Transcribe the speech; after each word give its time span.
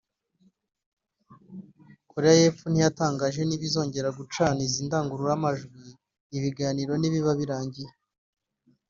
Korea 2.11 2.35
y’Epfo 2.39 2.65
ntiyatangaje 2.69 3.39
niba 3.43 3.63
izongera 3.69 4.09
gucana 4.19 4.59
izi 4.67 4.81
ndangururamajwi 4.87 5.81
ibiganiro 6.37 6.91
nibiba 6.97 7.33
birangiye 7.39 7.91